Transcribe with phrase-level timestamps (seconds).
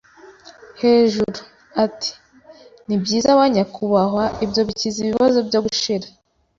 [0.81, 1.39] “Hejuru!”
[1.85, 2.11] ati:
[2.85, 6.07] “Nibyiza, banyakubahwa, ibyo bikiza ibibazo byo gushira